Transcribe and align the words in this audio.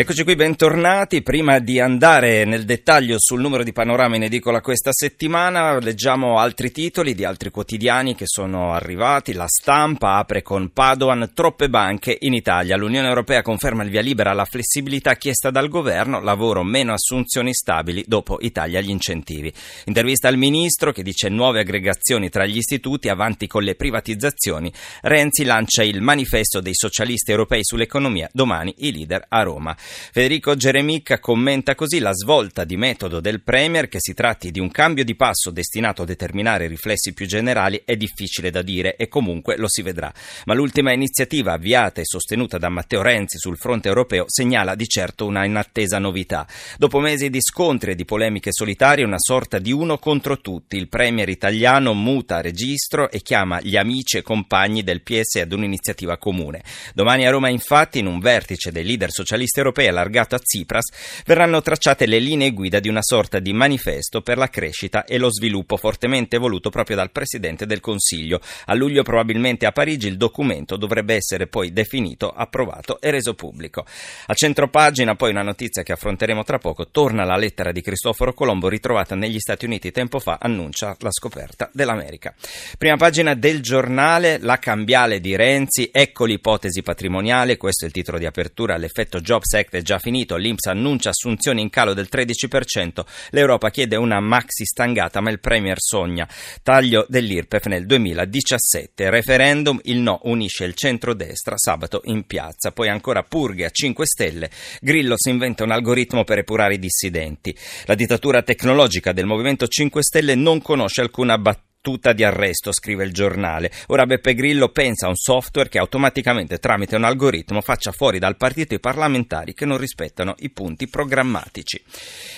Eccoci 0.00 0.22
qui, 0.22 0.36
bentornati. 0.36 1.22
Prima 1.22 1.58
di 1.58 1.80
andare 1.80 2.44
nel 2.44 2.64
dettaglio 2.64 3.16
sul 3.18 3.40
numero 3.40 3.64
di 3.64 3.72
panorama 3.72 4.14
in 4.14 4.22
edicola 4.22 4.60
questa 4.60 4.92
settimana, 4.92 5.76
leggiamo 5.80 6.38
altri 6.38 6.70
titoli 6.70 7.16
di 7.16 7.24
altri 7.24 7.50
quotidiani 7.50 8.14
che 8.14 8.26
sono 8.28 8.72
arrivati. 8.72 9.32
La 9.32 9.48
stampa 9.48 10.18
apre 10.18 10.42
con 10.42 10.70
Padoan, 10.72 11.32
troppe 11.34 11.68
banche 11.68 12.16
in 12.20 12.32
Italia. 12.32 12.76
L'Unione 12.76 13.08
Europea 13.08 13.42
conferma 13.42 13.82
il 13.82 13.90
via 13.90 14.00
libera 14.00 14.30
alla 14.30 14.44
flessibilità 14.44 15.16
chiesta 15.16 15.50
dal 15.50 15.66
governo, 15.66 16.20
lavoro 16.20 16.62
meno 16.62 16.92
assunzioni 16.92 17.52
stabili, 17.52 18.04
dopo 18.06 18.38
Italia 18.40 18.80
gli 18.80 18.90
incentivi. 18.90 19.52
Intervista 19.86 20.28
al 20.28 20.36
ministro 20.36 20.92
che 20.92 21.02
dice 21.02 21.28
nuove 21.28 21.58
aggregazioni 21.58 22.28
tra 22.28 22.46
gli 22.46 22.58
istituti, 22.58 23.08
avanti 23.08 23.48
con 23.48 23.64
le 23.64 23.74
privatizzazioni. 23.74 24.72
Renzi 25.00 25.42
lancia 25.42 25.82
il 25.82 26.02
manifesto 26.02 26.60
dei 26.60 26.76
socialisti 26.76 27.32
europei 27.32 27.64
sull'economia, 27.64 28.30
domani 28.32 28.72
i 28.78 28.92
leader 28.92 29.24
a 29.28 29.42
Roma. 29.42 29.76
Federico 30.12 30.54
Geremicca 30.54 31.18
commenta 31.18 31.74
così 31.74 31.98
la 31.98 32.12
svolta 32.12 32.64
di 32.64 32.76
metodo 32.76 33.20
del 33.20 33.42
Premier, 33.42 33.88
che 33.88 33.98
si 34.00 34.14
tratti 34.14 34.50
di 34.50 34.60
un 34.60 34.70
cambio 34.70 35.04
di 35.04 35.14
passo 35.14 35.50
destinato 35.50 36.02
a 36.02 36.06
determinare 36.06 36.66
riflessi 36.66 37.12
più 37.12 37.26
generali, 37.26 37.82
è 37.84 37.96
difficile 37.96 38.50
da 38.50 38.62
dire 38.62 38.96
e 38.96 39.08
comunque 39.08 39.56
lo 39.56 39.68
si 39.68 39.82
vedrà. 39.82 40.12
Ma 40.46 40.54
l'ultima 40.54 40.92
iniziativa 40.92 41.52
avviata 41.52 42.00
e 42.00 42.04
sostenuta 42.04 42.58
da 42.58 42.68
Matteo 42.68 43.02
Renzi 43.02 43.38
sul 43.38 43.56
fronte 43.56 43.88
europeo 43.88 44.24
segnala 44.26 44.74
di 44.74 44.86
certo 44.86 45.26
una 45.26 45.44
inattesa 45.44 45.98
novità. 45.98 46.46
Dopo 46.76 47.00
mesi 47.00 47.30
di 47.30 47.40
scontri 47.40 47.92
e 47.92 47.94
di 47.94 48.04
polemiche 48.04 48.52
solitarie, 48.52 49.04
una 49.04 49.18
sorta 49.18 49.58
di 49.58 49.72
uno 49.72 49.98
contro 49.98 50.40
tutti, 50.40 50.76
il 50.76 50.88
Premier 50.88 51.28
italiano 51.28 51.94
muta 51.94 52.40
registro 52.40 53.10
e 53.10 53.20
chiama 53.20 53.60
gli 53.60 53.76
amici 53.76 54.18
e 54.18 54.22
compagni 54.22 54.82
del 54.82 55.02
PS 55.02 55.36
ad 55.36 55.52
un'iniziativa 55.52 56.18
comune. 56.18 56.62
Domani 56.94 57.26
a 57.26 57.30
Roma, 57.30 57.48
infatti, 57.48 57.98
in 57.98 58.06
un 58.06 58.20
vertice 58.20 58.72
dei 58.72 58.84
leader 58.84 59.10
socialisti 59.10 59.58
europei, 59.58 59.77
europea 59.78 59.88
allargato 59.88 60.34
a 60.34 60.38
Tsipras, 60.38 60.90
verranno 61.24 61.62
tracciate 61.62 62.06
le 62.06 62.18
linee 62.18 62.52
guida 62.52 62.80
di 62.80 62.88
una 62.88 63.02
sorta 63.02 63.38
di 63.38 63.52
manifesto 63.52 64.20
per 64.20 64.36
la 64.36 64.48
crescita 64.48 65.04
e 65.04 65.18
lo 65.18 65.32
sviluppo 65.32 65.76
fortemente 65.76 66.38
voluto 66.38 66.70
proprio 66.70 66.96
dal 66.96 67.10
Presidente 67.10 67.66
del 67.66 67.80
Consiglio. 67.80 68.40
A 68.66 68.74
luglio 68.74 69.02
probabilmente 69.02 69.66
a 69.66 69.72
Parigi 69.72 70.08
il 70.08 70.16
documento 70.16 70.76
dovrebbe 70.76 71.14
essere 71.14 71.46
poi 71.46 71.72
definito, 71.72 72.30
approvato 72.30 73.00
e 73.00 73.10
reso 73.10 73.34
pubblico. 73.34 73.84
A 74.26 74.34
centropagina 74.34 75.14
poi 75.14 75.30
una 75.30 75.42
notizia 75.42 75.82
che 75.82 75.92
affronteremo 75.92 76.42
tra 76.42 76.58
poco, 76.58 76.88
torna 76.88 77.24
la 77.24 77.36
lettera 77.36 77.72
di 77.72 77.80
Cristoforo 77.80 78.32
Colombo 78.32 78.68
ritrovata 78.68 79.14
negli 79.14 79.38
Stati 79.38 79.64
Uniti 79.64 79.90
tempo 79.90 80.18
fa, 80.18 80.38
annuncia 80.40 80.96
la 81.00 81.10
scoperta 81.10 81.70
dell'America. 81.72 82.34
Prima 82.76 82.96
pagina 82.96 83.34
del 83.34 83.60
giornale, 83.60 84.38
la 84.40 84.58
cambiale 84.58 85.20
di 85.20 85.36
Renzi, 85.36 85.90
ecco 85.92 86.24
l'ipotesi 86.24 86.82
patrimoniale, 86.82 87.56
questo 87.56 87.84
è 87.84 87.88
il 87.88 87.92
titolo 87.92 88.18
di 88.18 88.26
apertura, 88.26 88.76
l'effetto 88.76 89.20
Jobs 89.20 89.52
Act 89.54 89.67
è 89.76 89.82
già 89.82 89.98
finito, 89.98 90.36
l'Inps 90.36 90.66
annuncia 90.66 91.10
assunzioni 91.10 91.60
in 91.60 91.68
calo 91.68 91.92
del 91.92 92.08
13%, 92.10 93.04
l'Europa 93.30 93.70
chiede 93.70 93.96
una 93.96 94.20
maxi 94.20 94.64
stangata 94.64 95.20
ma 95.20 95.30
il 95.30 95.40
Premier 95.40 95.76
sogna. 95.78 96.26
Taglio 96.62 97.04
dell'IRPEF 97.08 97.66
nel 97.66 97.86
2017, 97.86 99.10
referendum, 99.10 99.78
il 99.84 99.98
no 99.98 100.20
unisce 100.24 100.64
il 100.64 100.74
centro-destra 100.74 101.56
sabato 101.58 102.00
in 102.04 102.24
piazza, 102.24 102.72
poi 102.72 102.88
ancora 102.88 103.22
purghe 103.22 103.66
a 103.66 103.70
5 103.70 104.06
Stelle, 104.06 104.50
Grillo 104.80 105.14
si 105.16 105.30
inventa 105.30 105.64
un 105.64 105.72
algoritmo 105.72 106.24
per 106.24 106.38
epurare 106.38 106.74
i 106.74 106.78
dissidenti, 106.78 107.56
la 107.84 107.94
dittatura 107.94 108.42
tecnologica 108.42 109.12
del 109.12 109.26
Movimento 109.26 109.66
5 109.66 110.02
Stelle 110.02 110.34
non 110.34 110.62
conosce 110.62 111.00
alcuna 111.00 111.36
battuta 111.36 111.66
battuta 111.78 112.12
di 112.12 112.24
arresto, 112.24 112.72
scrive 112.72 113.04
il 113.04 113.12
giornale. 113.12 113.70
Ora 113.86 114.04
Beppe 114.04 114.34
Grillo 114.34 114.68
pensa 114.68 115.06
a 115.06 115.08
un 115.08 115.16
software 115.16 115.68
che 115.68 115.78
automaticamente 115.78 116.58
tramite 116.58 116.96
un 116.96 117.04
algoritmo 117.04 117.60
faccia 117.60 117.92
fuori 117.92 118.18
dal 118.18 118.36
partito 118.36 118.74
i 118.74 118.80
parlamentari 118.80 119.54
che 119.54 119.64
non 119.64 119.78
rispettano 119.78 120.34
i 120.38 120.50
punti 120.50 120.88
programmatici. 120.88 121.82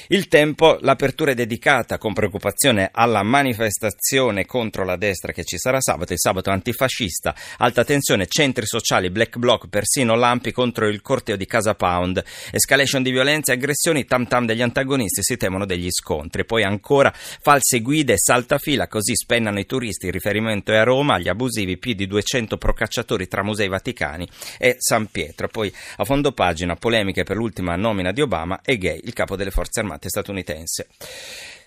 Il 0.09 0.29
tempo, 0.29 0.79
l'apertura 0.81 1.33
è 1.33 1.35
dedicata 1.35 1.99
con 1.99 2.13
preoccupazione 2.13 2.91
alla 2.93 3.23
manifestazione 3.23 4.45
contro 4.45 4.85
la 4.85 4.97
destra 4.97 5.33
che 5.33 5.45
ci 5.45 5.59
sarà 5.59 5.81
sabato, 5.81 6.13
il 6.13 6.19
sabato 6.19 6.51
antifascista, 6.51 7.35
alta 7.59 7.85
tensione, 7.85 8.27
centri 8.27 8.67
sociali, 8.67 9.11
black 9.11 9.39
bloc, 9.39 9.69
persino 9.69 10.15
lampi 10.15 10.53
contro 10.53 10.87
il 10.87 11.01
corteo 11.01 11.37
di 11.37 11.47
Casa 11.47 11.75
Pound, 11.75 12.23
escalation 12.53 13.03
di 13.03 13.11
violenza 13.11 13.53
e 13.53 13.57
aggressioni, 13.57 14.05
tam 14.05 14.27
tam 14.27 14.45
degli 14.47 14.63
antagonisti, 14.63 15.23
si 15.23 15.37
temono 15.37 15.65
degli 15.65 15.91
scontri. 15.91 16.45
Poi 16.45 16.63
ancora 16.63 17.13
false 17.15 17.81
guide, 17.81 18.15
saltafila, 18.17 18.87
così 18.87 19.15
spennano 19.41 19.59
i 19.59 19.67
turisti. 19.67 20.07
Il 20.07 20.13
riferimento 20.13 20.71
è 20.71 20.77
a 20.77 20.83
Roma, 20.83 21.15
agli 21.15 21.29
abusivi 21.29 21.79
più 21.79 21.95
di 21.95 22.07
200 22.07 22.59
procacciatori 22.59 23.27
tra 23.27 23.43
Musei 23.43 23.69
Vaticani 23.69 24.29
e 24.59 24.77
San 24.79 25.07
Pietro. 25.07 25.49
Poi 25.49 25.73
a 25.97 26.05
fondo 26.05 26.33
pagina 26.33 26.77
polemiche 26.77 27.25
per 27.25 27.37
l'ultima 27.37 27.75
nomina 27.77 28.13
di 28.13 28.21
Obama 28.21 28.61
e 28.63 28.77
gay, 28.77 29.01
il 29.05 29.15
capo 29.15 29.37
delle 29.37 29.51
forze 29.51 29.81
armate 29.81 30.11
statunitense. 30.11 30.89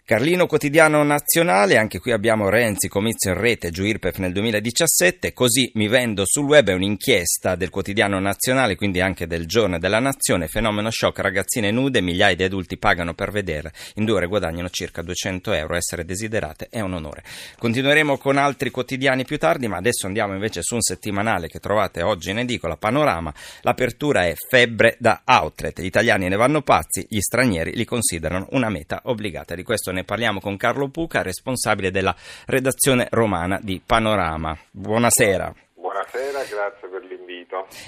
Carlino 0.06 0.48
Quotidiano 0.48 1.02
Nazionale, 1.02 1.78
anche 1.78 2.00
qui 2.00 2.12
abbiamo 2.12 2.50
Renzi, 2.50 2.90
comizio 2.90 3.32
in 3.32 3.40
rete, 3.40 3.72
giù 3.72 3.86
IRPEF 3.86 4.18
nel 4.18 4.34
2017, 4.34 5.32
così 5.32 5.72
mi 5.76 5.88
vendo 5.88 6.24
sul 6.26 6.44
web, 6.44 6.68
è 6.68 6.74
un'inchiesta 6.74 7.56
del 7.56 7.70
Quotidiano 7.70 8.20
Nazionale, 8.20 8.76
quindi 8.76 9.00
anche 9.00 9.28
del 9.28 9.46
Giorno 9.46 9.80
della 9.80 10.00
Nazione, 10.00 10.50
fenomeno 10.50 10.92
shock, 10.92 11.20
ragazzine 11.20 11.72
nude, 11.72 12.02
migliaia 12.02 12.36
di 12.36 12.44
adulti 12.44 12.78
pagano 12.78 13.14
per 13.14 13.32
vedere, 13.32 13.72
in 13.96 14.04
due 14.04 14.16
ore 14.16 14.28
guadagnano 14.28 14.68
circa 14.70 15.02
200 15.02 15.54
euro, 15.54 15.76
essere 15.76 16.04
desiderate 16.04 16.68
è 16.70 16.82
un 16.82 16.96
onore. 16.96 17.24
Continueremo 17.58 18.18
con 18.18 18.36
altri 18.36 18.72
quotidiani 18.72 19.24
più 19.24 19.38
tardi, 19.38 19.70
ma 19.70 19.78
adesso 19.78 20.06
andiamo 20.06 20.34
invece 20.34 20.64
su 20.64 20.76
un 20.76 20.82
settimanale 20.82 21.48
che 21.48 21.60
trovate 21.60 22.02
oggi 22.02 22.32
in 22.32 22.40
edicola, 22.40 22.76
Panorama, 22.76 23.34
l'apertura 23.62 24.26
è 24.26 24.34
febbre 24.36 24.98
da 25.00 25.22
outlet, 25.24 25.80
gli 25.80 25.86
italiani 25.86 26.28
ne 26.28 26.36
vanno 26.36 26.62
pazzi, 26.62 27.06
gli 27.08 27.22
stranieri 27.22 27.74
li 27.74 27.86
considerano 27.86 28.48
una 28.50 28.68
meta 28.68 29.00
obbligata, 29.06 29.56
di 29.56 29.64
questo 29.64 29.92
ne 29.94 30.04
parliamo 30.04 30.40
con 30.40 30.58
Carlo 30.58 30.90
Puca, 30.90 31.22
responsabile 31.22 31.92
della 31.92 32.16
redazione 32.48 33.08
romana 33.12 33.60
di 33.62 33.82
Panorama. 33.86 34.58
Buonasera. 34.72 35.54
Buonasera, 35.76 36.44
grazie 36.44 36.88
per 36.90 37.00
l'invito. 37.02 37.13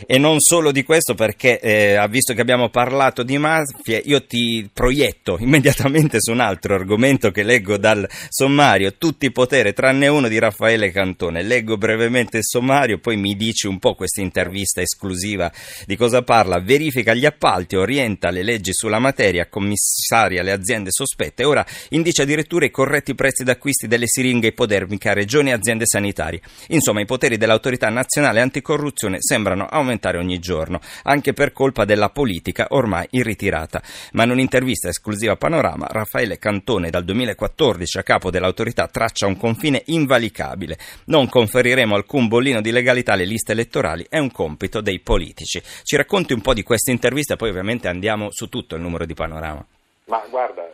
E 0.05 0.17
non 0.17 0.39
solo 0.39 0.71
di 0.71 0.83
questo, 0.83 1.13
perché 1.13 1.59
eh, 1.59 2.05
visto 2.09 2.33
che 2.33 2.41
abbiamo 2.41 2.69
parlato 2.69 3.23
di 3.23 3.37
mafie, 3.37 4.01
io 4.05 4.25
ti 4.25 4.69
proietto 4.71 5.37
immediatamente 5.41 6.17
su 6.19 6.31
un 6.31 6.39
altro 6.39 6.75
argomento 6.75 7.31
che 7.31 7.43
leggo 7.43 7.77
dal 7.77 8.07
sommario, 8.29 8.95
tutti 8.97 9.25
i 9.25 9.31
poteri 9.31 9.73
tranne 9.73 10.07
uno 10.07 10.27
di 10.27 10.37
Raffaele 10.37 10.91
Cantone. 10.91 11.41
Leggo 11.41 11.77
brevemente 11.77 12.37
il 12.37 12.43
sommario, 12.45 12.99
poi 12.99 13.17
mi 13.17 13.35
dici 13.35 13.67
un 13.67 13.79
po' 13.79 13.95
questa 13.95 14.21
intervista 14.21 14.81
esclusiva 14.81 15.51
di 15.85 15.95
cosa 15.95 16.21
parla. 16.21 16.59
Verifica 16.59 17.13
gli 17.13 17.25
appalti, 17.25 17.75
orienta 17.75 18.29
le 18.29 18.43
leggi 18.43 18.73
sulla 18.73 18.99
materia, 18.99 19.47
commissaria 19.47 20.43
le 20.43 20.51
aziende 20.51 20.91
sospette. 20.91 21.43
Ora 21.43 21.65
indice 21.89 22.23
addirittura 22.23 22.65
i 22.65 22.71
corretti 22.71 23.15
prezzi 23.15 23.43
d'acquisti 23.43 23.87
delle 23.87 24.07
siringhe 24.07 24.47
ipodermiche 24.49 25.09
a 25.09 25.13
regioni 25.13 25.49
e 25.49 25.53
aziende 25.53 25.85
sanitarie. 25.85 26.41
Insomma, 26.67 27.01
i 27.01 27.05
poteri 27.05 27.37
dell'autorità 27.37 27.89
nazionale 27.89 28.41
anticorruzione 28.41 29.17
sembrano 29.19 29.44
aumentare 29.47 30.17
ogni 30.17 30.39
giorno, 30.39 30.79
anche 31.03 31.33
per 31.33 31.51
colpa 31.51 31.85
della 31.85 32.09
politica 32.09 32.67
ormai 32.69 33.07
in 33.11 33.23
ritirata. 33.23 33.81
Ma 34.13 34.23
in 34.23 34.31
un'intervista 34.31 34.89
esclusiva 34.89 35.33
a 35.33 35.37
Panorama, 35.37 35.87
Raffaele 35.89 36.37
Cantone, 36.37 36.89
dal 36.89 37.03
2014 37.03 37.97
a 37.99 38.03
capo 38.03 38.29
dell'autorità, 38.29 38.87
traccia 38.87 39.27
un 39.27 39.37
confine 39.37 39.83
invalicabile. 39.85 40.77
Non 41.05 41.29
conferiremo 41.29 41.95
alcun 41.95 42.27
bollino 42.27 42.61
di 42.61 42.71
legalità 42.71 43.13
alle 43.13 43.25
liste 43.25 43.51
elettorali, 43.51 44.05
è 44.09 44.17
un 44.17 44.31
compito 44.31 44.81
dei 44.81 44.99
politici. 44.99 45.61
Ci 45.83 45.95
racconti 45.95 46.33
un 46.33 46.41
po' 46.41 46.53
di 46.53 46.63
questa 46.63 46.91
intervista, 46.91 47.35
poi 47.35 47.49
ovviamente 47.49 47.87
andiamo 47.87 48.31
su 48.31 48.49
tutto 48.49 48.75
il 48.75 48.81
numero 48.81 49.05
di 49.05 49.13
Panorama. 49.13 49.65
Ma 50.05 50.23
guarda, 50.29 50.69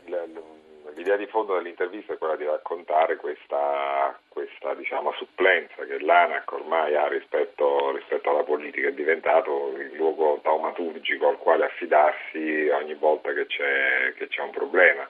l'idea 0.95 1.17
di 1.17 1.25
fondo 1.27 1.55
dell'intervista 1.55 2.13
è 2.13 2.17
quella 2.17 2.35
di 2.35 2.45
raccontare 2.45 3.15
questa, 3.15 4.19
questa 4.51 4.73
diciamo, 4.75 5.13
supplenza 5.13 5.85
che 5.85 5.99
l'ANAC 5.99 6.51
ormai 6.51 6.95
ha 6.95 7.07
rispetto, 7.07 7.91
rispetto, 7.91 8.29
alla 8.29 8.43
politica, 8.43 8.89
è 8.89 8.93
diventato 8.93 9.73
il 9.77 9.95
luogo 9.95 10.39
taumaturgico 10.43 11.29
al 11.29 11.37
quale 11.37 11.65
affidarsi 11.65 12.69
ogni 12.69 12.95
volta 12.95 13.33
che 13.33 13.45
c'è, 13.47 14.13
che 14.17 14.27
c'è 14.27 14.41
un 14.41 14.51
problema. 14.51 15.09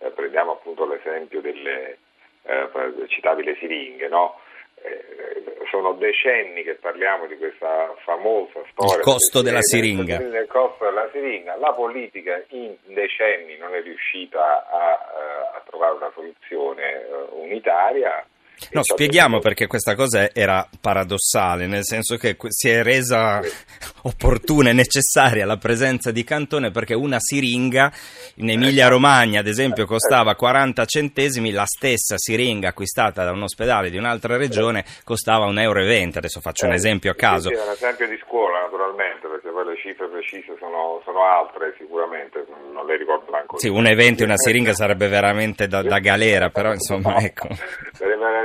Eh, 0.00 0.10
prendiamo 0.10 0.52
appunto 0.52 0.86
l'esempio 0.86 1.40
delle, 1.40 1.98
eh, 2.42 2.68
citavi 3.06 3.44
le 3.44 3.56
siringhe, 3.56 4.08
no? 4.08 4.40
Eh, 4.82 5.44
sono 5.70 5.92
decenni 5.92 6.62
che 6.62 6.74
parliamo 6.74 7.26
di 7.26 7.36
questa 7.36 7.94
famosa 8.04 8.60
storia. 8.70 8.96
Il 8.96 9.02
costo 9.02 9.42
della 9.42 9.60
siringa. 9.60 10.16
Il 10.16 10.46
costo 10.48 10.84
della 10.84 11.08
siringa. 11.12 11.56
La 11.56 11.72
politica 11.74 12.42
in 12.48 12.74
decenni 12.86 13.56
non 13.58 13.74
è 13.74 13.82
riuscita 13.82 14.66
a, 14.68 14.92
eh, 14.92 15.56
a 15.56 15.62
trovare 15.66 15.96
una 15.96 16.10
soluzione 16.14 17.02
eh, 17.02 17.26
unitaria. 17.30 18.26
No, 18.72 18.82
spieghiamo 18.82 19.38
perché 19.40 19.66
questa 19.66 19.94
cosa 19.94 20.32
era 20.32 20.66
paradossale, 20.80 21.66
nel 21.66 21.84
senso 21.84 22.16
che 22.16 22.36
si 22.48 22.68
è 22.68 22.82
resa 22.82 23.40
opportuna 24.02 24.70
e 24.70 24.72
necessaria 24.72 25.44
la 25.44 25.56
presenza 25.56 26.10
di 26.10 26.22
Cantone 26.24 26.70
perché 26.70 26.94
una 26.94 27.18
siringa 27.18 27.92
in 28.36 28.50
Emilia 28.50 28.88
Romagna, 28.88 29.40
ad 29.40 29.46
esempio, 29.46 29.86
costava 29.86 30.34
40 30.34 30.84
centesimi, 30.84 31.50
la 31.50 31.66
stessa 31.66 32.16
siringa 32.16 32.68
acquistata 32.68 33.24
da 33.24 33.32
un 33.32 33.42
ospedale 33.42 33.90
di 33.90 33.96
un'altra 33.96 34.36
regione 34.36 34.84
costava 35.04 35.46
1,20 35.46 35.60
euro. 35.60 35.80
Adesso 35.80 36.40
faccio 36.40 36.66
un 36.66 36.72
esempio 36.72 37.10
a 37.10 37.14
caso. 37.14 37.48
Sì, 37.48 37.54
è 37.54 37.62
un 37.62 37.72
esempio 37.72 38.08
di 38.08 38.18
scuola, 38.24 38.60
naturalmente, 38.60 39.26
perché 39.26 39.50
poi 39.50 39.64
le 39.66 39.76
cifre 39.76 40.08
precise 40.08 40.54
sono, 40.58 41.00
sono 41.04 41.24
altre, 41.24 41.74
sicuramente, 41.78 42.46
non 42.72 42.86
le 42.86 42.96
ricordo 42.96 43.32
ancora. 43.32 43.58
Sì, 43.58 43.68
1,20 43.68 44.22
una 44.24 44.36
siringa 44.36 44.72
sarebbe 44.74 45.08
veramente 45.08 45.66
da, 45.66 45.82
da 45.82 45.98
galera, 45.98 46.50
però 46.50 46.72
insomma, 46.72 47.16
ecco. 47.24 47.48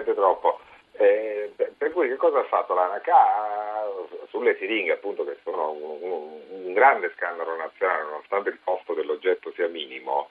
Veramente 0.06 0.14
troppo. 0.14 0.60
Eh, 0.98 1.52
per 1.78 1.92
cui 1.92 2.08
che 2.08 2.16
cosa 2.16 2.40
ha 2.40 2.44
fatto 2.46 2.74
l'ANACA 2.74 3.18
sulle 4.30 4.56
siringhe 4.58 4.94
appunto 4.94 5.26
che 5.26 5.38
sono 5.44 5.72
un, 5.72 5.98
un, 6.00 6.42
un, 6.64 6.74
grande 6.74 7.12
scandalo 7.18 7.58
nazionale 7.58 8.04
nonostante 8.04 8.50
il 8.50 8.60
costo 8.64 8.94
dell'oggetto 8.94 9.52
sia 9.56 9.68
minimo 9.68 10.30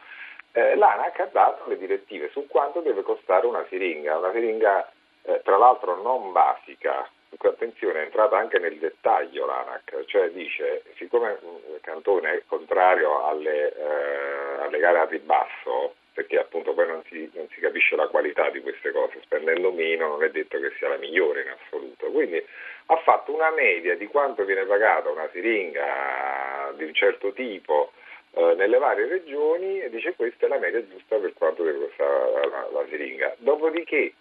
eh, 0.53 0.75
l'ANAC 0.77 1.21
ha 1.21 1.29
dato 1.31 1.69
le 1.69 1.77
direttive 1.77 2.31
su 2.31 2.47
quanto 2.47 2.81
deve 2.81 3.03
costare 3.03 3.47
una 3.47 3.67
siringa. 3.69 4.17
Una 4.17 4.33
siringa 4.33 4.91
eh, 5.25 5.43
tra 5.45 5.59
l'altro 5.59 6.01
non 6.01 6.33
basica. 6.33 7.11
Attenzione 7.37 8.01
è 8.01 8.05
entrata 8.05 8.39
anche 8.39 8.59
nel 8.61 8.79
dettaglio 8.79 9.45
l'ANAC 9.45 10.05
cioè 10.07 10.31
dice 10.31 10.85
siccome 10.97 11.37
Cantone 11.81 12.33
è 12.33 12.43
contrario 12.47 13.27
alle, 13.27 13.75
eh, 13.75 14.63
alle 14.63 14.79
gare 14.79 14.99
a 15.01 15.05
ribasso 15.05 15.95
perché 16.15 16.39
appunto 16.39 16.73
poi 16.73 16.87
non 16.87 17.03
si, 17.09 17.29
non 17.35 17.49
si, 17.51 17.61
capisce 17.61 17.97
la 17.97 18.07
qualità 18.07 18.49
di 18.51 18.61
queste 18.61 18.93
cose, 18.93 19.21
spendendo 19.23 19.73
meno 19.73 20.09
non 20.09 20.23
è 20.23 20.31
detto 20.31 20.59
che 20.61 20.73
sia 20.79 20.89
la 20.89 20.97
migliore 20.97 21.43
in 21.43 21.49
assoluto. 21.49 22.07
Quindi 22.07 22.43
ha 22.87 22.97
fatto 22.99 23.35
una 23.35 23.51
media 23.51 23.97
di 23.97 24.07
quanto 24.07 24.45
viene 24.45 24.65
pagata 24.65 25.11
una 25.11 25.29
siringa 25.33 26.73
di 26.77 26.85
un 26.85 26.95
certo 26.95 27.33
tipo 27.33 27.93
eh, 28.35 28.55
nelle 28.57 28.79
varie 28.79 29.09
regioni 29.09 29.81
e 29.81 29.91
dice 29.91 30.15
questa 30.15 30.47
è 30.47 30.49
la 30.49 30.59
media 30.59 30.87
giusta 30.87 31.17
per 31.17 31.33
quanto 31.35 31.65
deve 31.65 31.87
costare 31.87 32.49
la, 32.49 32.69
la 32.73 32.87
siringa. 32.89 33.35
Dopodiché 33.39 34.15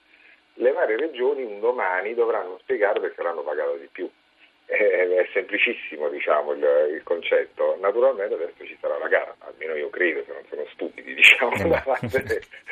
le 0.56 0.72
varie 0.72 0.98
regioni 0.98 1.44
un 1.44 1.60
domani 1.60 2.16
dovranno 2.16 2.58
spiegare 2.62 3.00
perché 3.00 3.22
l'hanno 3.22 3.44
pagata 3.44 3.76
di 3.76 3.90
più 3.92 4.10
è, 4.66 5.28
semplicissimo 5.34 6.10
diciamo, 6.10 6.54
il, 6.54 6.66
il, 6.94 7.04
concetto. 7.04 7.78
Naturalmente 7.80 8.36
adesso 8.36 8.66
ci 8.66 8.78
sarà 8.80 8.98
la 8.98 9.08
gara, 9.08 9.36
almeno 9.40 9.76
io 9.76 9.90
credo, 9.90 10.24
se 10.26 10.34
non 10.34 10.44
sono 10.50 10.66
stupidi, 10.72 11.14
diciamo, 11.16 11.68
da 11.68 11.82
parte 11.82 12.24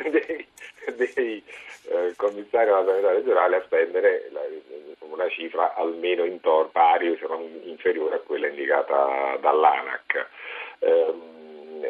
dei, 0.10 0.48
dei 0.96 1.44
eh, 1.90 2.14
commissari 2.16 2.66
della 2.66 2.86
sanità 2.86 3.12
regionale 3.12 3.56
a 3.58 3.64
spendere 3.64 4.30
la, 4.32 4.42
una 5.00 5.28
cifra 5.30 5.74
almeno 5.76 6.24
in 6.24 6.40
tor, 6.40 6.70
pari 6.72 7.18
se 7.20 7.28
non 7.28 7.62
inferiore 7.64 8.16
a 8.16 8.20
quella 8.20 8.48
indicata 8.48 9.38
dall'ANAC. 9.40 10.28
Eh, 10.80 11.14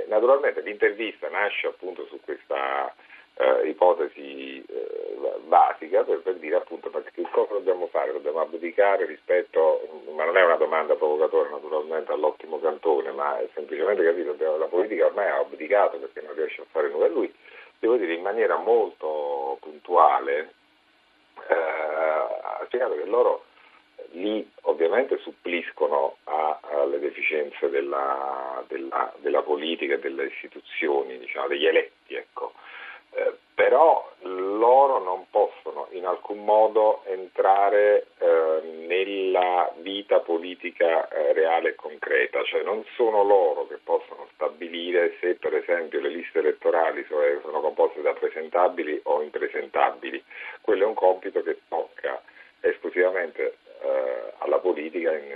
naturalmente 0.07 0.61
l'intervista 0.61 1.29
nasce 1.29 1.67
appunto 1.67 2.05
su 2.07 2.19
questa 2.21 2.93
eh, 3.35 3.67
ipotesi 3.67 4.63
eh, 4.63 5.39
basica 5.45 6.03
per, 6.03 6.19
per, 6.21 6.35
dire 6.35 6.55
appunto 6.55 6.89
che 6.89 7.27
cosa 7.31 7.53
dobbiamo 7.53 7.87
fare, 7.87 8.11
dobbiamo 8.11 8.41
abdicare 8.41 9.05
rispetto, 9.05 10.03
ma 10.15 10.25
non 10.25 10.37
è 10.37 10.43
una 10.43 10.55
domanda 10.55 10.95
provocatoria 10.95 11.51
naturalmente 11.51 12.11
all'ottimo 12.11 12.59
cantone, 12.59 13.11
ma 13.11 13.39
è 13.39 13.47
semplicemente 13.53 14.03
capito, 14.03 14.35
la 14.57 14.65
politica 14.65 15.05
ormai 15.05 15.27
ha 15.27 15.37
abdicato 15.37 15.97
perché 15.97 16.21
non 16.21 16.35
riesce 16.35 16.61
a 16.61 16.65
fare 16.71 16.89
nulla 16.89 17.07
lui, 17.07 17.33
devo 17.79 17.97
dire 17.97 18.13
in 18.13 18.21
maniera 18.21 18.57
molto 18.57 19.57
puntuale 19.59 20.53
eh, 21.47 21.53
ha 21.53 22.61
spiegato 22.65 22.95
che 22.95 23.05
loro 23.05 23.45
lì 24.11 24.49
ovviamente 24.61 25.17
suppliscono 25.19 26.17
alle 26.23 26.99
deficienze 26.99 27.69
della, 27.69 28.63
della, 28.67 29.13
della 29.17 29.41
politica 29.41 29.95
e 29.95 29.99
delle 29.99 30.25
istituzioni, 30.25 31.17
diciamo, 31.17 31.47
degli 31.47 31.65
eletti, 31.65 32.15
ecco. 32.15 32.53
Eh, 33.71 33.73
però 33.73 34.05
loro 34.23 34.99
non 35.01 35.27
possono 35.29 35.87
in 35.91 36.05
alcun 36.05 36.43
modo 36.43 37.03
entrare 37.05 38.07
eh, 38.19 38.61
nella 38.85 39.71
vita 39.77 40.19
politica 40.19 41.07
eh, 41.07 41.31
reale 41.31 41.69
e 41.69 41.75
concreta, 41.75 42.43
cioè 42.43 42.63
non 42.63 42.83
sono 42.95 43.23
loro 43.23 43.67
che 43.67 43.79
possono 43.81 44.27
stabilire 44.33 45.15
se 45.21 45.35
per 45.35 45.55
esempio 45.55 46.01
le 46.01 46.09
liste 46.09 46.39
elettorali 46.39 47.05
sono, 47.07 47.21
sono 47.41 47.61
composte 47.61 48.01
da 48.01 48.11
presentabili 48.11 48.99
o 49.03 49.21
impresentabili, 49.21 50.21
quello 50.59 50.83
è 50.83 50.87
un 50.87 50.93
compito 50.93 51.41
che 51.41 51.59
tocca 51.69 52.21
esclusivamente 52.59 53.55
eh, 53.81 54.33
alla 54.39 54.59
politica 54.59 55.15
in, 55.15 55.31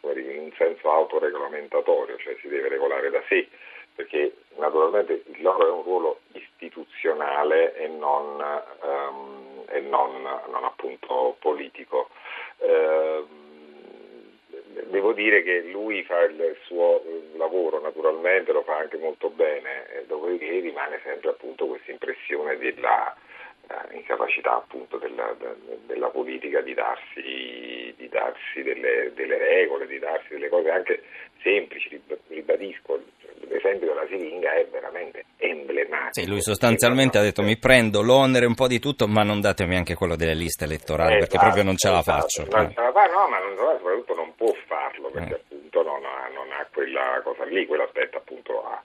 in, 0.00 0.30
in 0.30 0.52
senso 0.56 0.92
autoregolamentatorio, 0.92 2.16
cioè 2.18 2.36
si 2.40 2.46
deve 2.46 2.68
regolare 2.68 3.10
da 3.10 3.22
sé 3.28 3.48
perché 3.94 4.34
naturalmente 4.56 5.22
il 5.26 5.42
loro 5.42 5.66
è 5.66 5.70
un 5.70 5.82
ruolo 5.82 6.20
istituzionale 6.32 7.76
e 7.76 7.88
non, 7.88 8.44
um, 8.80 9.62
e 9.68 9.80
non, 9.80 10.22
non 10.22 10.64
appunto 10.64 11.36
politico. 11.38 12.10
Uh, 12.58 13.42
devo 14.88 15.12
dire 15.12 15.42
che 15.42 15.62
lui 15.62 16.02
fa 16.04 16.20
il 16.22 16.56
suo 16.64 17.02
lavoro 17.36 17.80
naturalmente, 17.80 18.52
lo 18.52 18.62
fa 18.62 18.76
anche 18.76 18.96
molto 18.96 19.30
bene, 19.30 20.04
dopodiché 20.06 20.60
rimane 20.60 21.00
sempre 21.02 21.30
appunto 21.30 21.66
questa 21.66 21.90
impressione 21.90 22.56
della 22.58 23.14
eh, 23.68 23.96
incapacità 23.96 24.56
appunto 24.56 24.98
della, 24.98 25.34
della, 25.86 26.08
politica 26.08 26.60
di 26.60 26.74
darsi, 26.74 27.94
di 27.96 28.08
darsi 28.08 28.62
delle, 28.62 29.12
delle, 29.14 29.38
regole, 29.38 29.86
di 29.86 29.98
darsi 29.98 30.28
delle 30.30 30.48
cose 30.48 30.70
anche 30.70 31.02
semplici, 31.42 32.00
ribadisco, 32.28 33.02
l'esempio 33.54 33.88
della 33.88 34.06
siringa 34.08 34.52
è 34.54 34.66
veramente 34.66 35.24
emblematico. 35.36 36.20
Sì, 36.20 36.26
lui 36.26 36.40
sostanzialmente 36.40 37.18
ha 37.18 37.22
detto 37.22 37.42
mi 37.42 37.56
prendo 37.56 38.02
l'onere 38.02 38.46
un 38.46 38.54
po' 38.54 38.66
di 38.66 38.80
tutto 38.80 39.06
ma 39.06 39.22
non 39.22 39.40
datemi 39.40 39.76
anche 39.76 39.94
quello 39.94 40.16
delle 40.16 40.34
liste 40.34 40.64
elettorali 40.64 41.16
esatto, 41.16 41.26
perché 41.26 41.38
proprio 41.38 41.62
non 41.62 41.76
ce 41.76 41.90
la 41.90 42.00
esatto. 42.00 42.20
faccio. 42.20 42.40
Non 42.50 42.72
ce 42.72 42.80
la 42.80 42.92
fa, 42.92 43.06
no, 43.06 43.28
ma 43.28 43.38
non, 43.38 43.54
soprattutto 43.56 44.14
non 44.14 44.34
può 44.34 44.52
farlo 44.66 45.08
perché 45.10 45.32
eh. 45.34 45.40
appunto 45.40 45.82
non 45.82 46.04
ha, 46.04 46.28
non 46.34 46.50
ha, 46.52 46.66
quella 46.72 47.20
cosa 47.22 47.44
lì, 47.44 47.66
quell'aspetto 47.66 48.18
appunto 48.18 48.64
a 48.64 48.82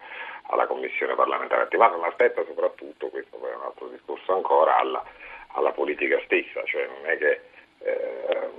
alla 0.52 0.66
Commissione 0.66 1.16
parlamentare 1.16 1.64
attivata, 1.64 1.96
ma 1.98 2.08
aspetta 2.08 2.44
soprattutto, 2.44 3.10
questo 3.10 3.38
poi 3.38 3.52
è 3.52 3.56
un 3.56 3.62
altro 3.62 3.88
discorso 3.88 4.34
ancora, 4.34 4.78
alla, 4.78 5.04
alla 5.54 5.72
politica 5.72 6.20
stessa, 6.26 6.64
cioè 6.66 6.88
non 6.88 7.06
è 7.06 7.18
che 7.18 7.42
eh, 7.84 8.50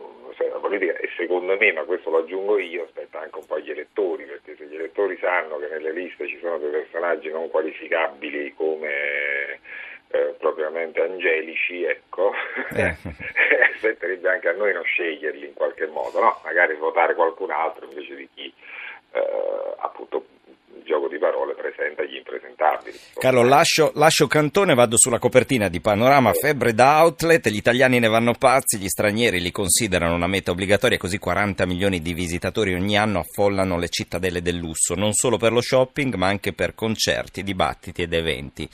la 0.48 0.58
politica, 0.58 0.96
e 0.96 1.08
secondo 1.16 1.56
me, 1.56 1.72
ma 1.72 1.82
questo 1.82 2.10
lo 2.10 2.18
aggiungo 2.18 2.58
io, 2.58 2.84
aspetta 2.84 3.20
anche 3.20 3.38
un 3.38 3.46
po' 3.46 3.54
agli 3.54 3.70
elettori, 3.70 4.24
perché 4.24 4.56
se 4.56 4.66
gli 4.66 4.74
elettori 4.74 5.16
sanno 5.20 5.58
che 5.58 5.68
nelle 5.68 5.92
liste 5.92 6.26
ci 6.26 6.38
sono 6.40 6.58
dei 6.58 6.70
personaggi 6.70 7.30
non 7.30 7.50
qualificabili 7.50 8.54
come 8.54 9.60
eh, 10.08 10.34
propriamente 10.38 11.02
angelici, 11.02 11.84
ecco, 11.84 12.32
eh. 12.74 12.96
aspetterebbe 13.74 14.28
anche 14.28 14.48
a 14.48 14.52
noi 14.52 14.72
non 14.72 14.84
sceglierli 14.84 15.46
in 15.46 15.54
qualche 15.54 15.86
modo, 15.86 16.20
no? 16.20 16.40
magari 16.44 16.74
votare 16.74 17.14
qualcun 17.14 17.50
altro 17.50 17.86
invece 17.86 18.14
di 18.14 18.28
chi 18.34 18.52
eh, 19.12 19.74
appunto 19.78 20.24
gioco 20.90 21.06
di 21.06 21.18
parole 21.18 21.54
presenta 21.54 22.02
gli 22.02 22.16
impresentabili. 22.16 22.98
Carlo, 23.14 23.44
lascio, 23.44 23.92
lascio 23.94 24.26
Cantone, 24.26 24.74
vado 24.74 24.98
sulla 24.98 25.20
copertina 25.20 25.68
di 25.68 25.80
Panorama, 25.80 26.32
febbre 26.32 26.74
da 26.74 27.02
outlet, 27.02 27.48
gli 27.48 27.56
italiani 27.56 28.00
ne 28.00 28.08
vanno 28.08 28.34
pazzi, 28.36 28.76
gli 28.76 28.88
stranieri 28.88 29.40
li 29.40 29.52
considerano 29.52 30.16
una 30.16 30.26
meta 30.26 30.50
obbligatoria, 30.50 30.98
così 30.98 31.18
40 31.18 31.64
milioni 31.64 32.00
di 32.00 32.12
visitatori 32.12 32.74
ogni 32.74 32.98
anno 32.98 33.20
affollano 33.20 33.78
le 33.78 33.88
cittadelle 33.88 34.42
del 34.42 34.56
lusso, 34.56 34.96
non 34.96 35.12
solo 35.12 35.36
per 35.36 35.52
lo 35.52 35.60
shopping 35.60 36.14
ma 36.14 36.26
anche 36.26 36.52
per 36.52 36.74
concerti, 36.74 37.44
dibattiti 37.44 38.02
ed 38.02 38.12
eventi. 38.12 38.68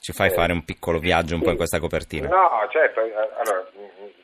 Ci 0.00 0.12
fai 0.12 0.30
fare 0.30 0.52
un 0.52 0.64
piccolo 0.64 0.98
viaggio 0.98 1.34
un 1.34 1.42
po' 1.42 1.50
in 1.50 1.56
questa 1.56 1.80
copertina? 1.80 2.28
No, 2.28 2.66
certo, 2.70 3.00
allora, 3.00 3.66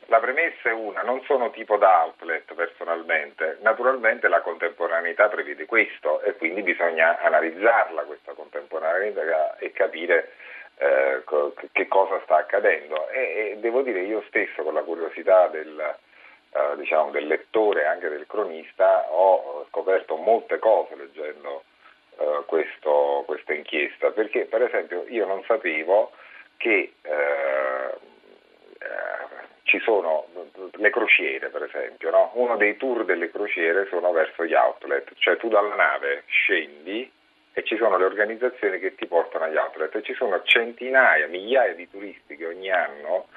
la 0.07 0.19
premessa 0.19 0.69
è 0.69 0.73
una, 0.73 1.01
non 1.01 1.21
sono 1.25 1.49
tipo 1.51 1.77
da 1.77 2.03
outlet 2.03 2.53
personalmente, 2.53 3.57
naturalmente 3.61 4.27
la 4.27 4.41
contemporaneità 4.41 5.27
prevede 5.27 5.65
questo 5.65 6.21
e 6.21 6.35
quindi 6.35 6.61
bisogna 6.61 7.19
analizzarla 7.19 8.03
questa 8.03 8.33
contemporaneità 8.33 9.57
e 9.57 9.71
capire 9.71 10.33
eh, 10.77 11.23
che 11.71 11.87
cosa 11.87 12.21
sta 12.23 12.37
accadendo. 12.37 13.09
E, 13.09 13.19
e, 13.53 13.57
devo 13.59 13.81
dire 13.81 14.01
io 14.01 14.23
stesso 14.27 14.63
con 14.63 14.73
la 14.73 14.83
curiosità 14.83 15.47
del, 15.47 15.79
eh, 15.79 16.77
diciamo, 16.77 17.09
del 17.11 17.27
lettore 17.27 17.81
e 17.81 17.85
anche 17.85 18.09
del 18.09 18.27
cronista 18.27 19.05
ho 19.09 19.65
scoperto 19.69 20.15
molte 20.15 20.59
cose 20.59 20.95
leggendo 20.95 21.63
eh, 22.23 22.45
questo, 22.45 23.23
questa 23.25 23.53
inchiesta 23.53 24.11
perché 24.11 24.45
per 24.45 24.61
esempio 24.61 25.05
io 25.07 25.25
non 25.25 25.43
sapevo 25.45 26.11
che 26.57 26.93
eh, 27.01 27.97
ci 29.63 29.79
sono 29.79 30.27
le 30.73 30.89
crociere 30.91 31.49
per 31.49 31.63
esempio, 31.63 32.11
no? 32.11 32.31
uno 32.35 32.57
dei 32.57 32.77
tour 32.77 33.05
delle 33.05 33.31
crociere 33.31 33.87
sono 33.89 34.11
verso 34.11 34.45
gli 34.45 34.53
outlet, 34.53 35.11
cioè 35.17 35.37
tu 35.37 35.49
dalla 35.49 35.75
nave 35.75 36.23
scendi 36.27 37.11
e 37.53 37.63
ci 37.63 37.77
sono 37.77 37.97
le 37.97 38.05
organizzazioni 38.05 38.79
che 38.79 38.95
ti 38.95 39.05
portano 39.07 39.45
agli 39.45 39.55
outlet 39.55 39.95
e 39.95 40.03
ci 40.03 40.13
sono 40.13 40.41
centinaia, 40.43 41.27
migliaia 41.27 41.73
di 41.73 41.89
turisti 41.89 42.35
che 42.35 42.45
ogni 42.45 42.71
anno 42.71 43.27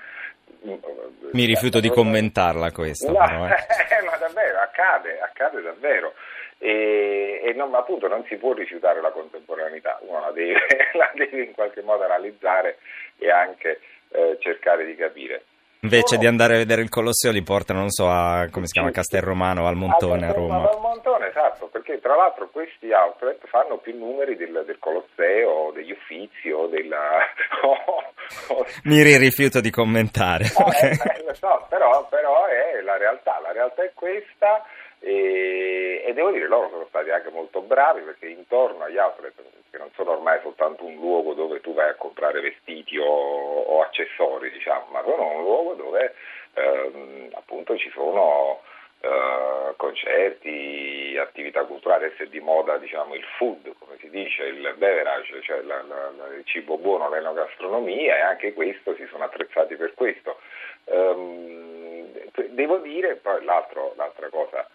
Mi 1.32 1.44
rifiuto 1.44 1.80
di 1.80 1.88
commentarla 1.88 2.70
questa. 2.72 3.10
No, 3.10 3.18
però, 3.18 3.46
eh. 3.48 4.04
ma 4.04 4.16
davvero, 4.16 4.58
accade, 4.58 5.18
accade 5.20 5.60
davvero. 5.62 6.14
E, 6.58 7.40
e 7.44 7.52
non, 7.52 7.74
appunto 7.74 8.08
non 8.08 8.24
si 8.28 8.36
può 8.36 8.52
rifiutare 8.54 9.00
la 9.00 9.10
contemporaneità, 9.10 9.98
uno 10.02 10.20
la 10.20 10.30
deve, 10.30 10.60
la 10.94 11.10
deve 11.14 11.42
in 11.42 11.52
qualche 11.52 11.82
modo 11.82 12.04
analizzare 12.04 12.78
e 13.18 13.30
anche 13.30 13.80
eh, 14.10 14.36
cercare 14.40 14.84
di 14.86 14.94
capire. 14.94 15.44
Invece 15.80 16.06
Sono- 16.06 16.20
di 16.20 16.26
andare 16.26 16.54
a 16.54 16.58
vedere 16.58 16.82
il 16.82 16.88
Colosseo 16.88 17.30
li 17.30 17.42
portano, 17.42 17.80
non 17.80 17.90
so, 17.90 18.08
a 18.08 18.48
come 18.50 18.66
si 18.66 18.72
chiama, 18.72 18.90
Castelromano, 18.90 19.66
al 19.66 19.76
Montone 19.76 20.26
a 20.26 20.32
Roma. 20.32 20.68
Al 20.68 20.80
Montone, 20.80 21.28
esatto, 21.28 21.66
perché 21.66 22.00
tra 22.00 22.16
l'altro 22.16 22.48
questi 22.48 22.90
outlet 22.90 23.46
fanno 23.46 23.76
più 23.76 23.96
numeri 23.96 24.36
del, 24.36 24.64
del 24.66 24.78
Colosseo, 24.78 25.70
degli 25.72 25.92
Uffizi 25.92 26.50
o 26.50 26.66
della... 26.66 27.18
Mi 28.84 29.02
ri- 29.02 29.18
rifiuto 29.18 29.60
di 29.60 29.70
commentare. 29.70 30.44
Eh, 30.44 30.62
ok? 30.62 30.82
eh, 30.82 31.24
lo 31.24 31.34
so, 31.34 31.66
però, 31.68 32.06
però 32.08 32.46
è 32.46 32.80
la 32.80 32.96
realtà, 32.96 33.38
la 33.40 33.52
realtà 33.52 33.84
è 33.84 33.92
questa 33.94 34.64
e, 35.00 36.02
e 36.04 36.12
devo 36.14 36.30
dire 36.30 36.46
loro 36.46 36.68
sono 36.70 36.86
stati 36.88 37.10
anche 37.10 37.30
molto 37.30 37.60
bravi 37.60 38.00
perché 38.02 38.26
intorno 38.26 38.84
agli 38.84 38.96
outlet, 38.96 39.34
che 39.70 39.78
non 39.78 39.90
sono 39.94 40.12
ormai 40.12 40.40
soltanto 40.42 40.84
un 40.84 40.94
luogo 40.94 41.34
dove 41.34 41.60
tu 41.60 41.74
vai 41.74 41.88
a 41.90 41.94
comprare 41.94 42.40
vestiti 42.40 42.96
o, 42.98 43.04
o 43.06 43.82
accessori, 43.82 44.50
diciamo, 44.50 44.86
ma 44.90 45.02
sono 45.04 45.28
un 45.36 45.42
luogo 45.42 45.74
dove 45.74 46.14
ehm, 46.54 47.28
appunto 47.34 47.76
ci 47.76 47.90
sono 47.90 48.62
eh, 49.00 49.74
concerti, 49.76 51.16
attività 51.20 51.64
culturali, 51.64 52.12
è 52.16 52.26
di 52.26 52.40
moda 52.40 52.78
diciamo, 52.78 53.14
il 53.14 53.24
food, 53.36 53.74
come 53.78 53.96
si 54.00 54.08
dice, 54.10 54.44
il 54.44 54.74
beverage, 54.78 55.42
cioè 55.42 55.60
la- 55.62 55.82
la- 55.82 56.10
la- 56.16 56.34
il 56.34 56.44
cibo 56.46 56.78
buono, 56.78 57.08
l'enogastronomia 57.10 58.16
e 58.16 58.20
anche 58.20 58.52
questo 58.54 58.94
si 58.94 59.06
sono 59.10 59.24
attrezzati 59.24 59.76
per 59.76 59.92
questo. 59.94 60.38
Ehm, 60.84 62.12
devo 62.50 62.78
dire 62.78 63.16
poi 63.16 63.44
l'altra 63.44 64.28
cosa 64.30 64.66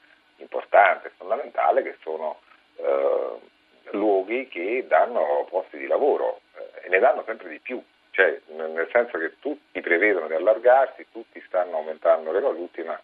importante 0.52 1.12
fondamentale 1.18 1.82
che 1.82 1.96
sono 2.02 2.40
eh, 2.76 3.40
luoghi 3.92 4.50
che 4.50 4.86
danno 4.88 5.48
posti 5.50 5.78
di 5.78 5.88
lavoro 5.88 6.42
eh, 6.58 6.86
e 6.86 6.90
ne 6.90 7.00
danno 7.00 7.24
sempre 7.26 7.48
di 7.48 7.60
più, 7.60 7.82
cioè 8.12 8.38
nel 8.48 8.90
senso 8.92 9.18
che 9.18 9.40
tutti 9.40 9.80
prevedono 9.80 10.28
di 10.28 10.34
allargarsi, 10.34 11.08
tutti 11.12 11.42
stanno 11.48 11.78
aumentando 11.78 12.32
l'ultima 12.52 13.00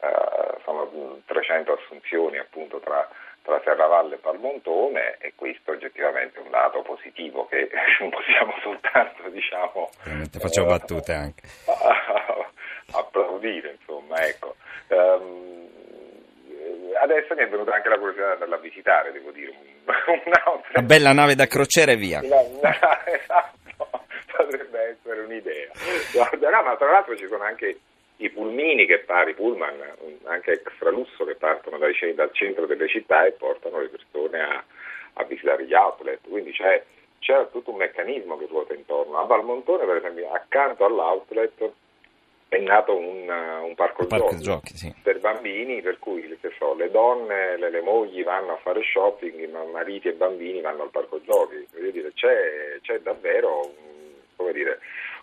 eh, 0.00 0.60
sono 0.62 0.84
mh, 0.84 1.24
300 1.24 1.72
assunzioni 1.72 2.36
appunto 2.36 2.80
tra, 2.80 3.08
tra 3.42 3.60
Serravalle 3.64 4.16
e 4.16 4.18
Palmontone 4.18 5.16
e 5.18 5.32
questo 5.34 5.72
oggettivamente 5.72 6.38
è 6.38 6.42
un 6.42 6.50
dato 6.50 6.82
positivo 6.82 7.46
che 7.46 7.70
non 8.00 8.10
possiamo 8.12 8.54
soltanto 8.62 9.28
diciamo 9.30 9.88
Veramente 10.04 10.38
faccio 10.38 10.62
eh, 10.62 10.66
battute 10.66 11.12
anche. 11.12 11.42
applaudire 12.92 13.70
insomma 13.78 14.26
ecco 14.26 14.56
Ehm, 14.90 15.39
adesso 17.00 17.34
mi 17.34 17.42
è 17.42 17.48
venuta 17.48 17.74
anche 17.74 17.88
la 17.88 17.98
curiosità 17.98 18.26
di 18.26 18.32
andarla 18.32 18.56
a 18.56 18.58
visitare 18.58 19.12
devo 19.12 19.30
dire 19.30 19.52
Una 20.74 20.82
bella 20.82 21.12
nave 21.12 21.34
da 21.34 21.46
crociera 21.46 21.92
e 21.92 21.96
via. 21.96 22.20
Esatto, 23.10 24.04
potrebbe 24.36 24.96
essere 24.96 25.20
un'idea. 25.22 25.70
Guarda, 26.12 26.50
no, 26.50 26.62
ma 26.62 26.76
tra 26.76 26.90
l'altro 26.90 27.16
ci 27.16 27.26
sono 27.26 27.42
anche 27.42 27.78
i 28.16 28.30
pulmini 28.30 28.86
che 28.86 29.00
pari, 29.00 29.34
pullman, 29.34 29.74
anche 30.24 30.52
extra 30.52 30.90
lusso 30.90 31.24
che 31.24 31.34
partono 31.34 31.78
ce- 31.92 32.14
dal 32.14 32.30
centro 32.32 32.66
delle 32.66 32.88
città 32.88 33.24
e 33.24 33.32
portano 33.32 33.80
le 33.80 33.88
persone 33.88 34.40
a, 34.40 34.64
a 35.14 35.24
visitare 35.24 35.64
gli 35.64 35.74
outlet. 35.74 36.20
Quindi 36.28 36.52
c'è, 36.52 36.82
c'è 37.18 37.48
tutto 37.50 37.70
un 37.70 37.76
meccanismo 37.78 38.36
che 38.36 38.46
ruota 38.46 38.74
intorno. 38.74 39.18
A 39.18 39.24
Valmontone, 39.24 39.84
per 39.84 39.96
esempio, 39.96 40.30
accanto 40.32 40.84
all'outlet 40.84 41.72
nato 42.60 42.96
un, 42.96 43.28
uh, 43.28 43.66
un 43.66 43.74
parco, 43.74 44.06
parco 44.06 44.28
giochi 44.30 44.42
giochi, 44.42 44.76
sì. 44.76 44.94
per 45.02 45.20
bambini, 45.20 45.80
per 45.82 45.98
cui 45.98 46.38
che 46.40 46.52
so, 46.58 46.74
le 46.74 46.90
donne, 46.90 47.56
le, 47.56 47.70
le 47.70 47.80
mogli 47.80 48.22
vanno 48.24 48.52
a 48.52 48.58
fare 48.58 48.82
shopping, 48.82 49.38
i 49.38 49.50
mariti 49.72 50.08
e 50.08 50.12
bambini 50.12 50.60
vanno 50.60 50.82
al 50.82 50.90
parco 50.90 51.20
giochi. 51.22 51.66
Dire, 51.90 52.12
c'è, 52.14 52.78
c'è 52.80 53.00
davvero 53.00 53.60
un- 53.66 53.88
come 54.36 54.52
dire, 54.52 54.80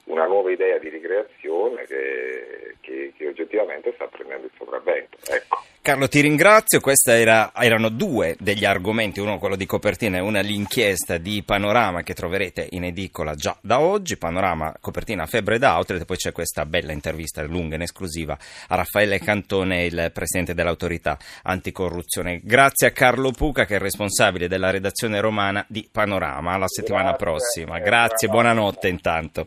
una 0.08 0.26
nuova 0.26 0.52
idea 0.52 0.78
di 0.78 0.90
ricreazione 0.90 1.86
che, 1.86 2.76
che- 2.82 3.14
che 3.16 3.28
oggettivamente 3.28 3.92
sta 3.96 4.06
prendendo 4.08 4.46
il 4.46 4.52
sopravvento. 4.58 5.18
Ecco. 5.30 5.64
Carlo, 5.88 6.10
ti 6.10 6.20
ringrazio. 6.20 6.82
Questi 6.82 7.12
erano 7.12 7.88
due 7.88 8.36
degli 8.40 8.66
argomenti, 8.66 9.22
uno 9.22 9.40
quello 9.40 9.56
di 9.56 9.66
copertina 9.66 10.18
e 10.18 10.20
una 10.20 10.42
l'inchiesta 10.42 11.18
di 11.18 11.44
Panorama 11.46 12.04
che 12.04 12.14
troverete 12.14 12.68
in 12.72 12.84
edicola 12.84 13.36
già 13.36 13.58
da 13.62 13.80
oggi. 13.80 14.18
Panorama, 14.18 14.76
copertina 14.82 15.26
Febbre 15.26 15.58
da 15.58 15.78
Outlet, 15.78 16.02
e 16.02 16.06
poi 16.06 16.18
c'è 16.18 16.34
questa 16.34 16.66
bella 16.66 16.92
intervista 16.92 17.42
lunga 17.44 17.76
in 17.76 17.84
esclusiva 17.84 18.38
a 18.68 18.76
Raffaele 18.76 19.20
Cantone, 19.20 19.86
il 19.86 20.12
presidente 20.14 20.54
dell'autorità 20.54 21.18
anticorruzione. 21.44 22.42
Grazie 22.44 22.88
a 22.88 22.92
Carlo 22.92 23.32
Puca, 23.32 23.64
che 23.66 23.76
è 23.76 23.80
responsabile 23.80 24.50
della 24.50 24.72
redazione 24.72 25.22
romana 25.22 25.64
di 25.70 25.88
Panorama. 25.90 26.52
Alla 26.52 26.68
settimana 26.68 27.12
Grazie, 27.12 27.26
prossima. 27.26 27.80
Grazie, 27.80 28.28
buonanotte 28.28 28.88
intanto. 28.90 29.46